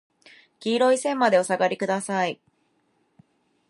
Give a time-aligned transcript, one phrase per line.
[0.59, 2.41] 黄色い線までお下がりください。